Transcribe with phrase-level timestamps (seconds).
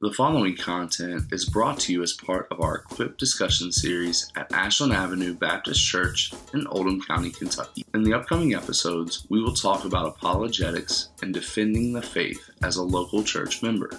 [0.00, 4.52] The following content is brought to you as part of our Equip discussion series at
[4.52, 7.84] Ashland Avenue Baptist Church in Oldham County, Kentucky.
[7.94, 12.82] In the upcoming episodes, we will talk about apologetics and defending the faith as a
[12.84, 13.90] local church member.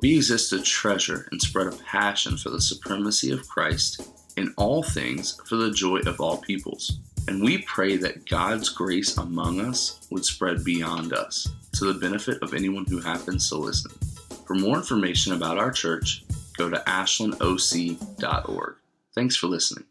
[0.00, 4.84] We exist to treasure and spread a passion for the supremacy of Christ in all
[4.84, 7.00] things for the joy of all peoples.
[7.26, 12.40] And we pray that God's grace among us would spread beyond us to the benefit
[12.42, 13.90] of anyone who happens to listen.
[14.50, 16.24] For more information about our church,
[16.58, 18.74] go to ashlandoc.org.
[19.14, 19.84] Thanks for listening.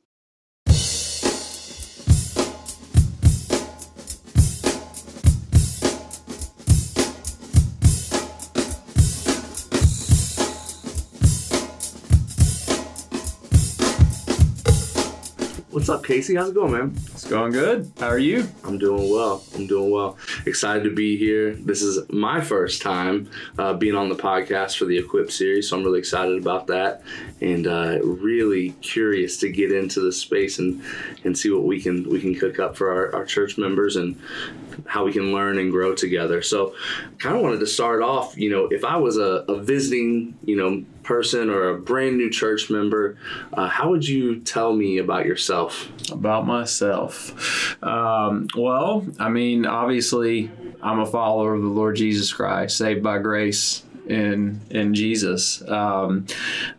[15.79, 16.35] What's up, Casey?
[16.35, 16.93] How's it going, man?
[17.05, 17.89] It's going good.
[18.01, 18.45] How are you?
[18.65, 19.45] I'm doing well.
[19.55, 20.17] I'm doing well.
[20.45, 21.53] Excited to be here.
[21.53, 25.77] This is my first time uh, being on the podcast for the Equip series, so
[25.77, 27.01] I'm really excited about that,
[27.39, 30.83] and uh, really curious to get into the space and
[31.23, 34.19] and see what we can we can cook up for our, our church members and
[34.87, 36.41] how we can learn and grow together.
[36.41, 36.73] So,
[37.17, 38.37] kind of wanted to start off.
[38.37, 42.29] You know, if I was a, a visiting, you know, person or a brand new
[42.29, 43.17] church member,
[43.53, 45.89] uh, how would you tell me about yourself?
[46.11, 47.81] About myself.
[47.83, 53.17] Um, well, I mean, obviously, I'm a follower of the Lord Jesus Christ, saved by
[53.19, 55.67] grace in in Jesus.
[55.69, 56.25] Um,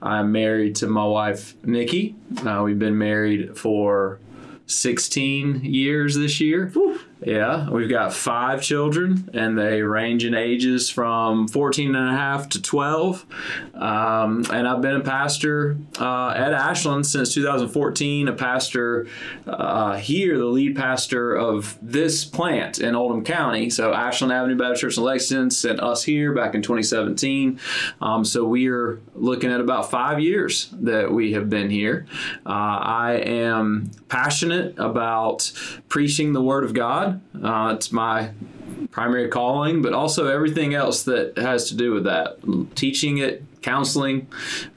[0.03, 2.17] I'm married to my wife Nikki.
[2.45, 4.19] Uh, we've been married for
[4.67, 6.73] 16 years this year.
[7.23, 12.49] Yeah, we've got five children, and they range in ages from 14 and a half
[12.51, 13.27] to 12.
[13.75, 19.07] Um, and I've been a pastor uh, at Ashland since 2014, a pastor
[19.47, 23.69] uh, here, the lead pastor of this plant in Oldham County.
[23.69, 27.61] So, Ashland Avenue Baptist Church in Lexington sent us here back in 2017.
[28.01, 32.07] Um, so, we are looking at about five years that we have been here.
[32.47, 35.53] Uh, I am passionate about
[35.91, 37.10] preaching the Word of God.
[37.43, 38.31] Uh, it's my
[38.91, 42.39] primary calling, but also everything else that has to do with that
[42.75, 44.27] teaching it, counseling,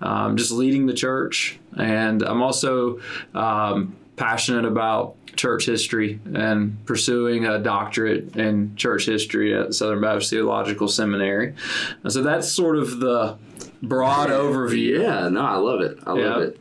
[0.01, 1.59] um, just leading the church.
[1.77, 2.99] And I'm also
[3.33, 10.29] um, passionate about church history and pursuing a doctorate in church history at Southern Baptist
[10.29, 11.55] Theological Seminary.
[12.03, 13.38] And so that's sort of the
[13.81, 15.01] broad overview.
[15.01, 15.97] Yeah, no, I love it.
[16.05, 16.47] I love Yeah.
[16.47, 16.59] it.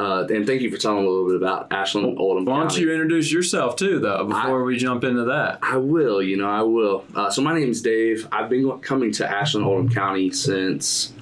[0.00, 2.80] Uh, and thank you for telling a little bit about Ashland Oldham Why don't County.
[2.82, 5.58] you introduce yourself too, though, before we jump into that?
[5.62, 7.04] I will, you know, I will.
[7.14, 8.26] Uh, so my name is Dave.
[8.32, 11.12] I've been coming to Ashland Oldham County since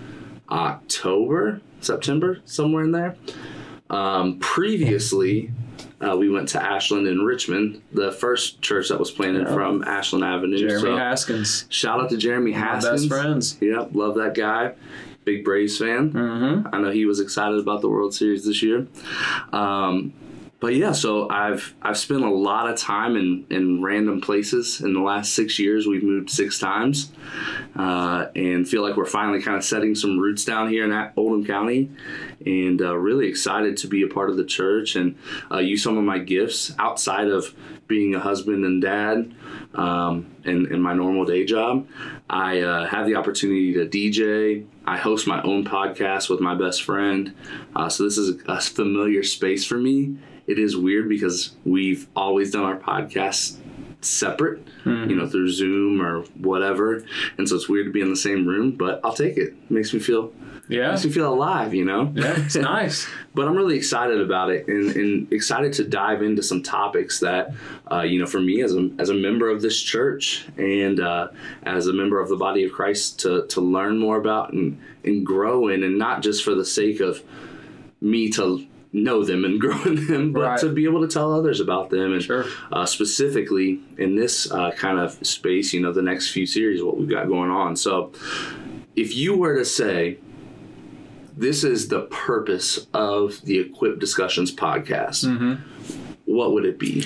[0.48, 3.16] October, September, somewhere in there.
[3.90, 5.50] Um, previously,
[6.00, 9.54] uh, we went to Ashland in Richmond, the first church that was planted Yeah.
[9.54, 10.58] from Ashland Avenue.
[10.58, 13.06] Jeremy so Haskins, shout out to Jeremy my Haskins.
[13.06, 13.58] best friends.
[13.60, 14.74] Yep, love that guy.
[15.28, 16.10] Big Braves fan.
[16.10, 16.74] Mm-hmm.
[16.74, 18.86] I know he was excited about the World Series this year.
[19.52, 20.14] Um,
[20.60, 24.92] but yeah, so I've I've spent a lot of time in, in random places in
[24.92, 25.86] the last six years.
[25.86, 27.12] We've moved six times,
[27.76, 31.46] uh, and feel like we're finally kind of setting some roots down here in Oldham
[31.46, 31.90] County,
[32.44, 35.16] and uh, really excited to be a part of the church and
[35.50, 37.54] uh, use some of my gifts outside of
[37.86, 39.34] being a husband and dad
[39.74, 41.86] um, and, and my normal day job.
[42.28, 44.66] I uh, have the opportunity to DJ.
[44.84, 47.34] I host my own podcast with my best friend.
[47.74, 50.18] Uh, so this is a familiar space for me.
[50.48, 53.56] It is weird because we've always done our podcasts
[54.00, 57.04] separate, you know, through Zoom or whatever.
[57.36, 59.54] And so it's weird to be in the same room, but I'll take it.
[59.70, 60.32] makes me feel
[60.68, 60.90] Yeah.
[60.92, 62.12] makes me feel alive, you know?
[62.14, 63.08] Yeah, it's nice.
[63.34, 67.52] but I'm really excited about it and, and excited to dive into some topics that,
[67.90, 71.28] uh, you know, for me as a, as a member of this church and uh,
[71.64, 75.26] as a member of the body of Christ to, to learn more about and, and
[75.26, 77.20] grow in, and not just for the sake of
[78.00, 80.60] me to know them and grow in them, but Right.
[80.60, 82.12] to be able to tell others about them.
[82.12, 82.44] And Sure.
[82.72, 86.96] uh, specifically in this uh, kind of space, you know, the next few series, what
[86.98, 87.76] we've got going on.
[87.76, 88.12] So
[88.96, 90.18] if you were to say,
[91.36, 95.54] this is the purpose of the Equip Discussions podcast, Mm-hmm.
[96.24, 97.04] what would it be?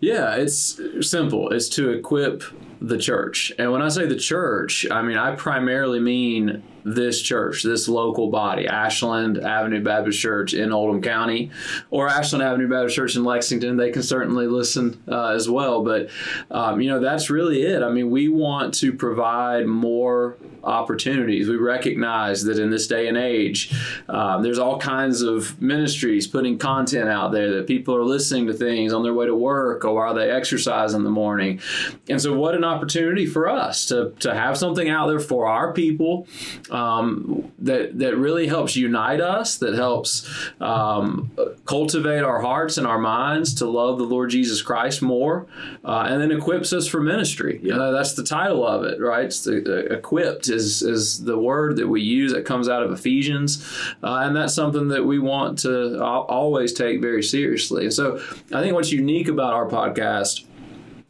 [0.00, 1.50] Yeah, it's simple.
[1.50, 2.42] It's to equip
[2.80, 3.52] the church.
[3.58, 8.30] And when I say the church, I mean, I primarily mean this church, this local
[8.30, 11.50] body, Ashland Avenue Baptist Church in Oldham County,
[11.90, 13.76] or Ashland Avenue Baptist Church in Lexington.
[13.76, 15.82] They can certainly listen uh, as well.
[15.82, 16.10] But,
[16.50, 17.82] um, you know, that's really it.
[17.82, 21.48] I mean, we want to provide more opportunities.
[21.48, 23.74] We recognize that in this day and age,
[24.08, 28.52] um, there's all kinds of ministries putting content out there that people are listening to
[28.52, 31.60] things on their way to work or while they exercise in the morning.
[32.08, 35.72] And so, what an opportunity for us to, to have something out there for our
[35.72, 36.26] people
[36.72, 40.28] um, that that really helps unite us, that helps
[40.60, 41.30] um,
[41.66, 45.46] cultivate our hearts and our minds to love the Lord Jesus Christ more,
[45.84, 47.60] uh, and then equips us for ministry.
[47.62, 47.76] Yeah.
[47.92, 49.26] That's the title of it, right?
[49.26, 52.90] It's the, uh, equipped is is the word that we use that comes out of
[52.90, 53.64] Ephesians,
[54.02, 57.90] uh, and that's something that we want to always take very seriously.
[57.90, 58.16] So
[58.52, 60.44] I think what's unique about our podcast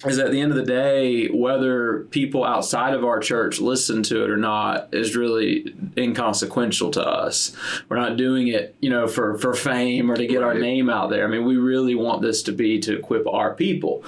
[0.07, 4.25] is at the end of the day, whether people outside of our church listen to
[4.25, 7.55] it or not is really inconsequential to us.
[7.89, 11.11] We're not doing it, you know, for, for fame or to get our name out
[11.11, 11.25] there.
[11.25, 14.05] I mean, we really want this to be to equip our people.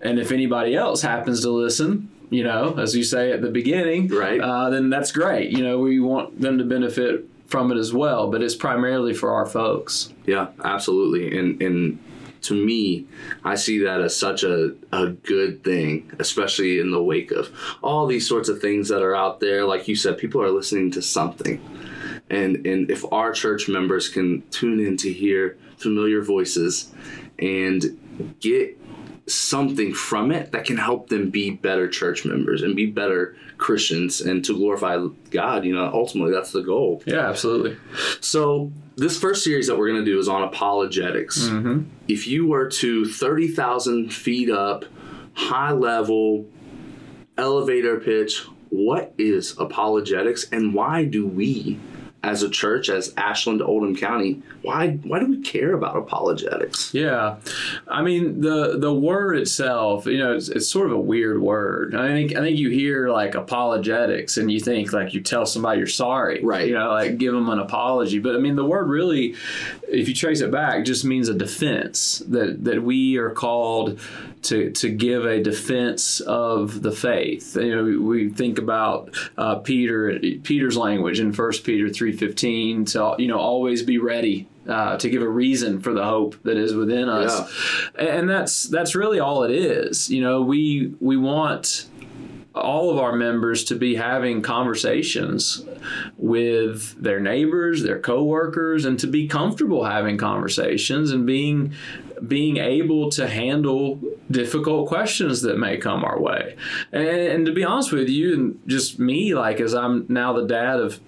[0.00, 4.08] And if anybody else happens to listen, you know, as you say at the beginning,
[4.08, 4.40] Right.
[4.40, 5.50] uh, then that's great.
[5.50, 9.32] You know, we want them to benefit from it as well, but it's primarily for
[9.32, 10.12] our folks.
[10.26, 11.38] Yeah, absolutely.
[11.38, 11.98] And and
[12.42, 13.06] to me,
[13.44, 17.50] I see that as such a, a good thing, especially in the wake of
[17.82, 19.64] all these sorts of things that are out there.
[19.64, 21.60] Like you said, people are listening to something.
[22.30, 26.92] And and if our church members can tune in to hear familiar voices
[27.38, 28.78] and get
[29.28, 34.20] something from it that can help them be better church members and be better Christians
[34.20, 37.02] and to glorify God, you know, ultimately that's the goal.
[37.06, 37.76] Yeah, absolutely.
[38.20, 41.48] So this first series that we're going to do is on apologetics.
[41.48, 41.82] Mm-hmm.
[42.06, 44.84] If you were to thirty thousand feet up,
[45.34, 46.46] high level,
[47.36, 51.78] elevator pitch, what is apologetics, and why do we,
[52.24, 56.92] as a church, as Ashland Oldham County, why why do we care about apologetics?
[56.92, 57.36] Yeah,
[57.86, 61.94] I mean the the word itself, you know, it's, it's sort of a weird word.
[61.94, 65.78] I think I think you hear like apologetics, and you think like you tell somebody
[65.78, 66.68] you're sorry, Right.
[66.68, 68.18] You know, like give them an apology.
[68.18, 69.36] But I mean, the word really,
[69.90, 73.98] if you trace it back, just means a defense that that we are called
[74.42, 77.56] to to give a defense of the faith.
[77.56, 83.14] You know, we, think about uh, Peter Peter's language in First Peter three fifteen to
[83.18, 86.74] you know always be ready uh, to give a reason for the hope that is
[86.74, 87.50] within us,
[87.98, 90.10] and that's that's really all it is.
[90.10, 91.86] You know, we we want
[92.54, 95.64] all of our members to be having conversations
[96.16, 101.72] with their neighbors, their coworkers, and to be comfortable having conversations and being
[102.26, 106.56] being able to handle difficult questions that may come our way.
[106.90, 110.44] And, and to be honest with you, and just me, like as I'm now the
[110.46, 111.00] dad of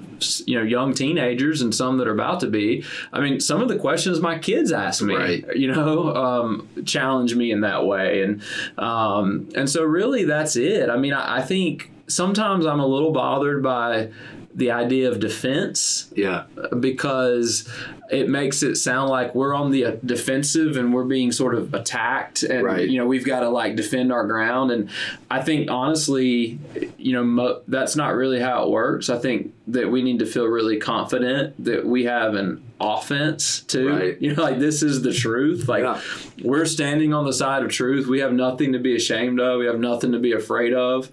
[0.46, 3.68] you know young teenagers and some that are about to be, I mean, some of
[3.68, 5.56] the questions my kids ask me, Right.
[5.56, 8.42] you know, um, challenge me in that way, and
[8.78, 10.90] um, and so really that's it.
[10.90, 14.10] I mean, I, I think sometimes I'm a little bothered by
[14.60, 16.44] the idea of defense Yeah,
[16.78, 17.66] because
[18.10, 21.72] it makes it sound like we're on the uh, defensive and we're being sort of
[21.74, 22.88] attacked and Right.
[22.88, 24.70] you know we've got to like defend our ground.
[24.70, 24.90] And
[25.30, 26.58] i think honestly
[26.98, 29.08] you know mo- that's not really how it works.
[29.08, 33.88] I think that we need to feel really confident that we have an offense too.
[33.90, 34.20] Right.
[34.20, 35.68] you know like this is the truth.
[35.68, 36.00] Like Yeah.
[36.42, 38.06] we're standing on the side of truth.
[38.06, 39.58] We have nothing to be ashamed of.
[39.60, 41.08] We have nothing to be afraid of.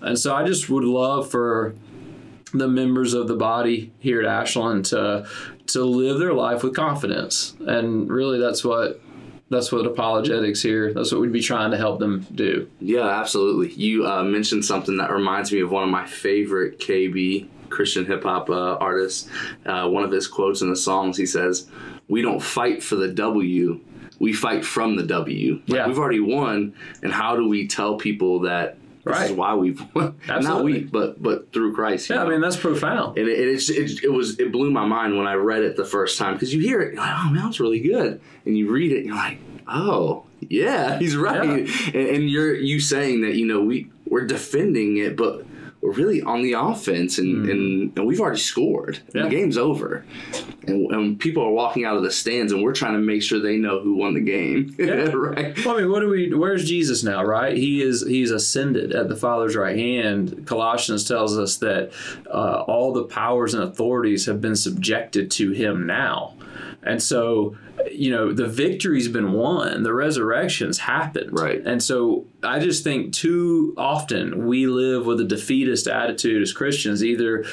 [0.00, 1.74] And so i just would love for
[2.54, 5.26] the members of the body here at Ashland to
[5.68, 7.54] to live their life with confidence.
[7.66, 9.00] And really that's what
[9.50, 10.92] that's what apologetics here.
[10.92, 12.68] That's what we'd be trying to help them do.
[12.80, 13.72] yeah, absolutely.
[13.72, 18.22] You uh, mentioned something that reminds me of one of my favorite KB Christian hip
[18.24, 19.28] hop uh, artists.
[19.66, 21.66] Uh, one of his quotes in the songs, he says,
[22.08, 23.80] "We don't fight for the W."
[24.20, 25.62] We fight from the W.
[25.68, 25.86] Like, Yeah.
[25.86, 26.74] we've already won,
[27.04, 28.76] and how do we tell people that
[29.08, 29.80] this is why we've?
[30.28, 32.10] Not we, but but through Christ.
[32.10, 33.18] Yeah, I mean that's profound.
[33.18, 35.84] and it, it's, it, it was it blew my mind when I read it the
[35.84, 38.70] first time because you hear it, you're like, oh man, that's really good, and you
[38.70, 43.34] read it, and you're like, oh yeah, he's right, and, and you're you saying that
[43.34, 45.44] you know we we're defending it, but
[45.80, 48.98] we're really on the offense, and and, and we've already scored.
[49.14, 49.24] Yeah.
[49.24, 50.04] The game's over,
[50.66, 53.38] and, and people are walking out of the stands, and we're trying to make sure
[53.40, 55.10] they know who won the game, Yeah.
[55.14, 55.64] right?
[55.64, 56.34] Well, I mean, what do we?
[56.34, 57.24] Where's Jesus now?
[57.24, 57.56] Right?
[57.56, 58.04] He is.
[58.06, 60.46] He's ascended at the Father's right hand.
[60.46, 61.92] Colossians tells us that
[62.26, 66.34] uh, all the powers and authorities have been subjected to him now,
[66.82, 67.56] and so
[67.90, 69.82] you know the victory's been won.
[69.82, 71.30] The resurrection's happened.
[71.32, 71.64] Right.
[71.64, 77.02] And so I just think too often we live with a defeatist attitude as Christians.
[77.02, 77.44] Either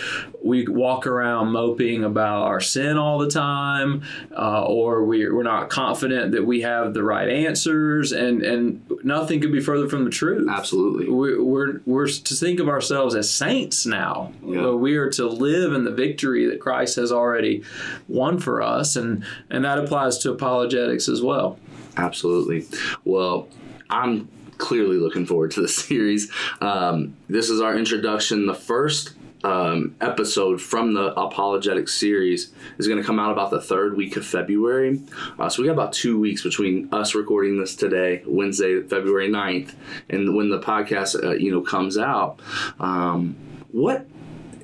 [0.43, 4.03] we walk around moping about our sin all the time,
[4.37, 9.39] uh, or we're, we're not confident that we have the right answers, and, and nothing
[9.39, 10.49] could be further from the truth.
[10.49, 11.07] Absolutely.
[11.07, 14.33] We- We're, we're to think of ourselves as saints now.
[14.45, 14.71] Yeah.
[14.71, 17.63] We are to live in the victory that Christ has already
[18.09, 21.57] won for us, and, and that applies to apologetics as well.
[21.97, 22.65] Absolutely.
[23.05, 23.47] Well,
[23.89, 26.31] I'm clearly looking forward to the series.
[26.59, 29.13] Um, this is our introduction, the first
[29.45, 34.15] um, episode from the apologetic series is going to come out about the third week
[34.17, 35.01] of February.
[35.39, 39.73] Uh, so we got about two weeks between us recording this today, Wednesday, February 9th,
[40.09, 42.39] and when the podcast uh, you know comes out.
[42.79, 43.35] Um,
[43.71, 44.07] what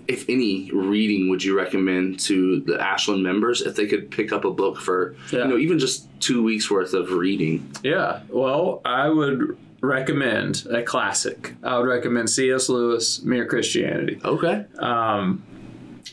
[0.07, 4.43] if any reading would you recommend to the Ashland members if they could pick up
[4.45, 5.43] a book for Yeah.
[5.43, 7.71] you know even just two weeks worth of reading?
[7.83, 11.55] Yeah, well, I would recommend a classic.
[11.63, 12.69] I would recommend C.S.
[12.69, 14.21] Lewis, Mere Christianity.
[14.23, 14.65] Okay.
[14.79, 15.43] Um,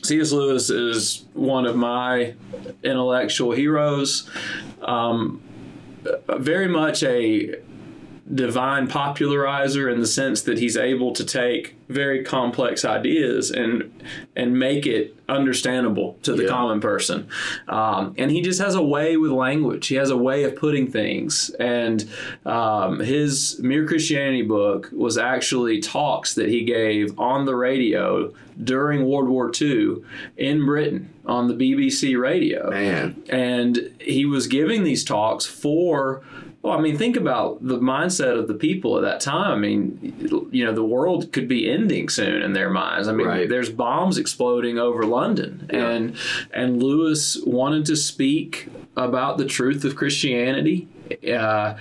[0.01, 0.31] C.S.
[0.31, 2.33] Lewis is one of my
[2.83, 4.29] intellectual heroes.
[4.81, 5.41] Um,
[6.37, 7.55] very much a
[8.33, 13.91] divine popularizer in the sense that he's able to take very complex ideas and
[14.35, 16.49] and make it understandable to the Yeah.
[16.49, 17.27] common person.
[17.67, 19.87] Um, and he just has a way with language.
[19.87, 21.49] He has a way of putting things.
[21.59, 22.07] And
[22.45, 28.31] um, his Mere Christianity book was actually talks that he gave on the radio
[28.63, 29.97] during World War II
[30.37, 33.21] in Britain on the BBC radio Man.
[33.29, 36.21] and he was giving these talks for
[36.61, 40.47] well i mean think about the mindset of the people at that time i mean
[40.51, 43.47] you know the world could be ending soon in their minds i mean Right.
[43.49, 45.89] there's bombs exploding over london Yeah.
[45.89, 46.15] and
[46.53, 50.87] and lewis wanted to speak about the truth of christianity
[51.31, 51.75] uh,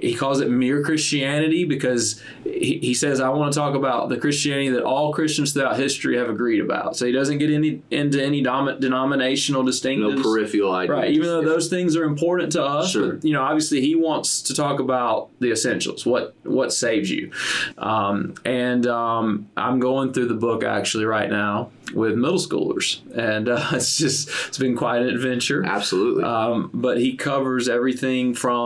[0.00, 4.16] he calls it mere Christianity because he, he says, I want to talk about the
[4.16, 6.96] Christianity that all Christians throughout history have agreed about.
[6.96, 10.90] So he doesn't get any into any dom- denominational No peripheral ideas.
[10.96, 13.14] Right, even though those things are important to us, Sure.
[13.14, 17.30] but, you know, obviously he wants to talk about the essentials, what what saves you,
[17.78, 23.48] um, and um, I'm going through the book actually right now with middle schoolers, and
[23.48, 25.64] uh, it's just it's been quite an adventure.
[25.64, 26.24] Absolutely.
[26.24, 28.65] Um, but he covers everything from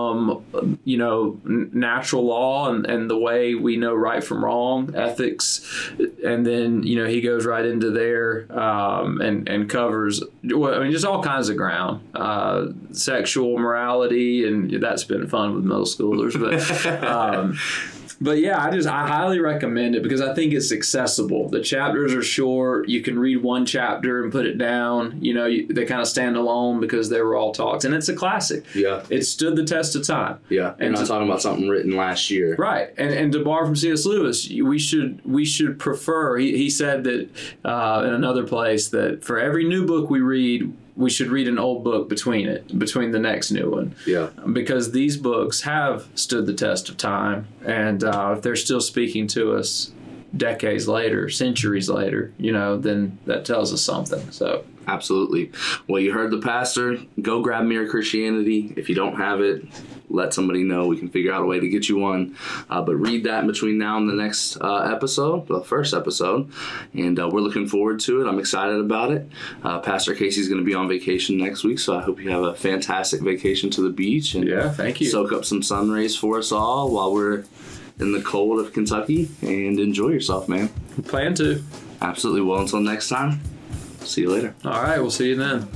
[0.84, 5.60] you know natural law and, and the way we know right from wrong, ethics,
[6.24, 10.82] and then you know he goes right into there um, and and covers well, I
[10.82, 15.84] mean just all kinds of ground, uh, sexual morality, and that's been fun with middle
[15.84, 16.60] schoolers, but.
[17.10, 17.56] Um,
[18.20, 21.48] but yeah, I just I highly recommend it because I think it's accessible.
[21.48, 22.88] The chapters are short.
[22.88, 25.18] You can read one chapter and put it down.
[25.22, 28.08] You know, you, they kind of stand alone because they were all talks, and it's
[28.08, 28.64] a classic.
[28.74, 29.04] yeah.
[29.08, 30.38] It stood the test of time.
[30.48, 30.74] Yeah.
[30.78, 32.56] And I'm talking about something written last year.
[32.56, 34.04] Right, and and to borrow from C.S.
[34.04, 36.36] Lewis, we should we should prefer.
[36.36, 37.28] He, he said that
[37.64, 41.58] uh, in another place that for every new book we read, we should read an
[41.58, 44.30] old book between it, between the next new one, Yeah.
[44.52, 49.26] because these books have stood the test of time, and uh, if they're still speaking
[49.28, 49.92] to us
[50.36, 54.30] decades later, centuries later, you know, then that tells us something.
[54.30, 55.52] So Absolutely.
[55.86, 56.96] Well, you heard the pastor.
[57.22, 58.72] Go grab Mere Christianity.
[58.76, 59.64] If you don't have it,
[60.10, 60.86] let somebody know.
[60.86, 62.36] We can figure out a way to get you one.
[62.68, 66.50] Uh, but read that in between now and the next uh, episode, the first episode.
[66.92, 68.28] And uh, we're looking forward to it.
[68.28, 69.28] I'm excited about it.
[69.62, 72.42] Uh, pastor Casey's going to be on vacation next week, so I hope you have
[72.42, 75.08] a fantastic vacation to the beach and yeah, thank you.
[75.08, 77.44] soak up some sun rays for us all while we're
[77.98, 80.68] in the cold of Kentucky and enjoy yourself, man.
[81.04, 81.62] plan to.
[82.02, 82.40] Absolutely.
[82.40, 83.40] Well, until next time,
[84.00, 84.54] see you later.
[84.64, 85.68] All right, we'll see you then.